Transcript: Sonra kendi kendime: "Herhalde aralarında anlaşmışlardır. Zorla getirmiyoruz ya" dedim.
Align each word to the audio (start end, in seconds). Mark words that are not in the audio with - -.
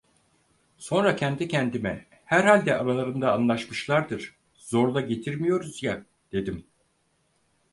Sonra 0.77 1.15
kendi 1.15 1.47
kendime: 1.47 2.05
"Herhalde 2.25 2.75
aralarında 2.77 3.33
anlaşmışlardır. 3.33 4.35
Zorla 4.57 5.01
getirmiyoruz 5.01 5.83
ya" 5.83 6.05
dedim. 6.31 6.65